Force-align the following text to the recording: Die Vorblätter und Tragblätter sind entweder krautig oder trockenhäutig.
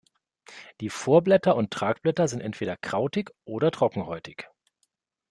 Die 0.79 0.89
Vorblätter 0.89 1.55
und 1.55 1.69
Tragblätter 1.69 2.27
sind 2.27 2.41
entweder 2.41 2.75
krautig 2.75 3.29
oder 3.43 3.69
trockenhäutig. 3.69 4.47